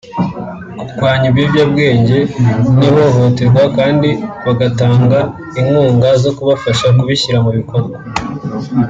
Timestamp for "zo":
6.23-6.31